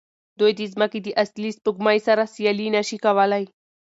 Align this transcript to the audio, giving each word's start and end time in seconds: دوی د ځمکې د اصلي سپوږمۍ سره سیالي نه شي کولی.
دوی 0.39 0.51
د 0.59 0.61
ځمکې 0.73 0.99
د 1.03 1.07
اصلي 1.23 1.49
سپوږمۍ 1.57 1.99
سره 2.07 2.31
سیالي 2.33 2.67
نه 2.75 2.81
شي 2.87 2.97
کولی. 3.05 3.43